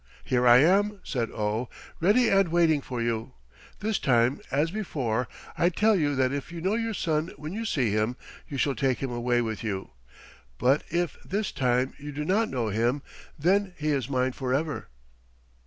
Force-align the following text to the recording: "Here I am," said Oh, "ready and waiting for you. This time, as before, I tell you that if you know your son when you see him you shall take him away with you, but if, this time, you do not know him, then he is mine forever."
"Here 0.23 0.47
I 0.47 0.57
am," 0.63 0.99
said 1.03 1.29
Oh, 1.29 1.69
"ready 1.99 2.27
and 2.27 2.47
waiting 2.49 2.81
for 2.81 3.03
you. 3.03 3.33
This 3.81 3.99
time, 3.99 4.41
as 4.49 4.71
before, 4.71 5.27
I 5.55 5.69
tell 5.69 5.95
you 5.95 6.15
that 6.15 6.31
if 6.31 6.51
you 6.51 6.59
know 6.59 6.73
your 6.73 6.95
son 6.95 7.31
when 7.37 7.53
you 7.53 7.65
see 7.65 7.91
him 7.91 8.17
you 8.47 8.57
shall 8.57 8.73
take 8.73 8.97
him 8.97 9.11
away 9.11 9.43
with 9.43 9.63
you, 9.63 9.91
but 10.57 10.83
if, 10.89 11.21
this 11.23 11.51
time, 11.51 11.93
you 11.99 12.11
do 12.11 12.25
not 12.25 12.49
know 12.49 12.69
him, 12.69 13.03
then 13.37 13.75
he 13.77 13.89
is 13.89 14.09
mine 14.09 14.31
forever." 14.31 14.87